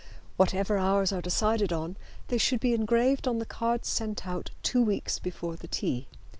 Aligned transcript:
Whatever 0.35 0.79
hours 0.79 1.11
are 1.11 1.21
decided 1.21 1.71
on, 1.71 1.95
they 2.29 2.39
should 2.39 2.59
be 2.59 2.73
engraved 2.73 3.27
on 3.27 3.37
the 3.37 3.45
cards 3.45 3.87
sent 3.87 4.25
out 4.25 4.49
two 4.63 4.81
weeks 4.81 5.19
before 5.19 5.55
the 5.55 5.67
tea. 5.67 6.07